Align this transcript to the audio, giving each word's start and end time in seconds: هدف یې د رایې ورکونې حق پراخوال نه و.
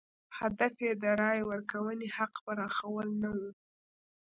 هدف 0.37 0.73
یې 0.85 0.93
د 1.03 1.05
رایې 1.21 1.43
ورکونې 1.51 2.07
حق 2.17 2.33
پراخوال 2.45 3.09
نه 3.21 3.29
و. 3.37 3.39